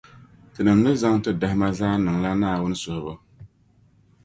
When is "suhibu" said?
2.81-3.13